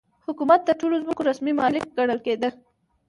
حکومت 0.25 0.61
د 0.65 0.69
ټولو 0.79 0.95
ځمکو 1.03 1.21
رسمي 1.29 1.53
مالک 1.59 1.83
ګڼل 1.97 2.19
کېده. 2.25 2.49